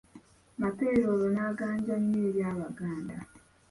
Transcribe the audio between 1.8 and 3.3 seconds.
nnyo eri Abaganda.